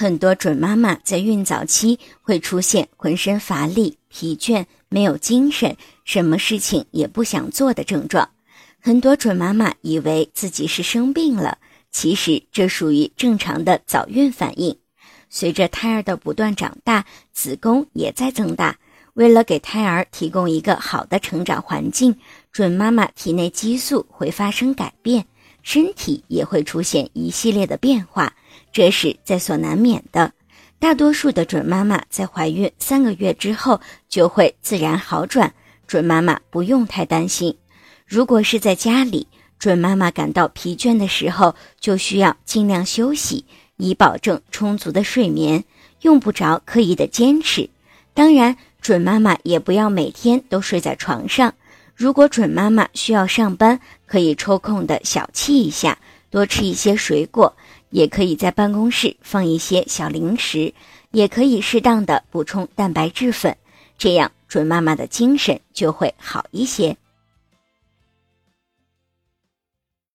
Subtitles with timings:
[0.00, 8.30] 很多准妈妈在孕早期会出现浑身乏力、疲倦、没有精神，什么事情也不想做的症状。
[8.80, 11.58] 很多准妈妈以为自己是生病了，
[11.90, 14.78] 其实这属于正常的早孕反应。
[15.28, 18.78] 随着胎儿的不断长大，子宫也在增大。
[19.14, 22.14] 为了给胎儿提供一个好的成长环境，
[22.52, 25.26] 准妈妈体内激素会发生改变，
[25.68, 28.32] 身体也会出现一系列的变化。
[28.72, 30.32] 这是在所难免的。
[30.78, 35.52] 大多数的准妈妈在怀孕三个月之后就会自然好转，
[35.86, 37.54] 准妈妈不用太担心。
[38.06, 39.26] 如果是在家里，
[39.58, 43.44] 准妈妈感到疲倦的时候，就需要尽量休息，
[43.76, 45.64] 以保证充足的睡眠，
[46.00, 47.68] 用不着刻意的坚持。
[48.14, 51.52] 当然，准妈妈也不要每天都睡在床上。
[51.98, 55.98] 如果准妈妈需要上班，可以抽空的小憩一下，
[56.30, 57.52] 多吃一些水果。
[57.90, 60.72] 也可以在办公室放一些小零食，
[61.10, 63.56] 也可以适当的补充蛋白质粉，
[63.96, 66.96] 这样准妈妈的精神就会好一些。